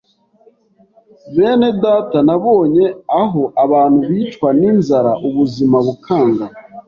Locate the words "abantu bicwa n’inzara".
3.63-5.11